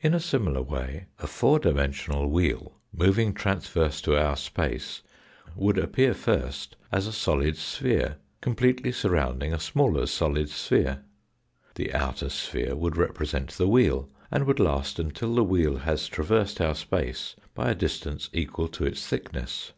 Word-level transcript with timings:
In 0.00 0.14
a 0.14 0.20
similar 0.20 0.62
way 0.62 1.06
a 1.18 1.26
four 1.26 1.58
dimensional 1.58 2.30
wheel 2.30 2.74
moving 2.92 3.34
transverse 3.34 4.00
to 4.02 4.14
our 4.16 4.36
space 4.36 5.02
would 5.56 5.76
appear 5.78 6.14
first 6.14 6.76
as 6.92 7.08
a 7.08 7.12
solid 7.12 7.56
sphere, 7.56 8.18
completely 8.40 8.92
surrounding 8.92 9.52
a 9.52 9.58
smaller 9.58 10.06
solid 10.06 10.48
sphere. 10.48 11.02
The 11.74 11.92
outer 11.92 12.28
sphere 12.28 12.76
would 12.76 12.96
represent 12.96 13.50
the 13.50 13.66
wheel, 13.66 14.08
and 14.30 14.46
would 14.46 14.60
last 14.60 15.00
until 15.00 15.34
the 15.34 15.42
wheel 15.42 15.78
has 15.78 16.06
traversed 16.06 16.60
our 16.60 16.76
space 16.76 17.34
by 17.56 17.72
a 17.72 17.74
distance 17.74 18.30
equal 18.32 18.68
to 18.68 18.84
its 18.86 19.04
thickness. 19.08 19.72